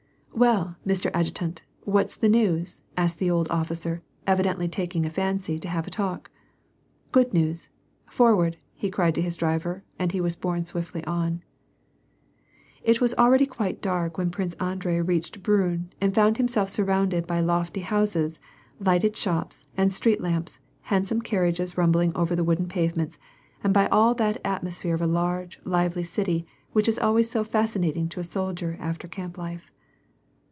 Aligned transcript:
"Well, 0.33 0.75
Mr. 0.87 1.11
Adjutant, 1.13 1.61
what's 1.83 2.15
the 2.15 2.29
news?" 2.29 2.81
asked 2.97 3.19
the 3.19 3.29
old 3.29 3.47
officer, 3.51 4.01
evidently 4.25 4.67
taking 4.67 5.05
a 5.05 5.09
fancy 5.11 5.59
to 5.59 5.67
have 5.69 5.85
a 5.85 5.91
talk. 5.91 6.31
*' 6.73 7.11
Good 7.11 7.31
news!— 7.31 7.69
Forward," 8.17 8.57
he 8.73 8.89
cried 8.89 9.13
to 9.15 9.21
his 9.21 9.35
driver, 9.35 9.83
and 9.99 10.13
he 10.13 10.19
was 10.21 10.35
borne 10.35 10.65
swiftly 10.65 11.03
on. 11.05 11.43
It 12.81 12.99
was 13.01 13.13
already 13.15 13.45
quite 13.45 13.83
dark 13.83 14.17
when 14.17 14.31
Prince 14.31 14.55
Andrei 14.55 14.99
reached 15.01 15.43
Briinn 15.43 15.91
and 15.99 16.15
found 16.15 16.37
himself 16.37 16.69
surrounded 16.69 17.27
by 17.27 17.39
lofty 17.39 17.81
houses, 17.81 18.39
liglited 18.81 19.15
shops, 19.15 19.67
and 19.77 19.93
street 19.93 20.21
lamps, 20.21 20.59
handsome 20.83 21.21
carriages 21.21 21.77
rumbling 21.77 22.15
over 22.15 22.35
the 22.35 22.43
wooden 22.45 22.67
pavements, 22.67 23.19
and 23.63 23.75
by 23.75 23.87
all 23.89 24.15
that 24.15 24.41
atmosphere 24.43 24.95
of 24.95 25.03
a 25.03 25.07
large, 25.07 25.59
lively 25.65 26.03
city 26.03 26.47
which 26.71 26.87
is 26.89 26.97
always 26.97 27.29
so 27.29 27.43
fascinating 27.43 28.09
to 28.09 28.19
a 28.19 28.23
soldier 28.23 28.75
after 28.79 29.07
camp 29.07 29.37
life. 29.37 29.71